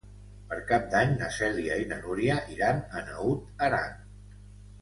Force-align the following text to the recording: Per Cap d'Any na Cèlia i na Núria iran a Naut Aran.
Per 0.53 0.57
Cap 0.71 0.87
d'Any 0.93 1.11
na 1.19 1.27
Cèlia 1.35 1.77
i 1.83 1.87
na 1.93 1.99
Núria 2.05 2.39
iran 2.57 2.81
a 3.01 3.05
Naut 3.11 3.65
Aran. 3.71 4.05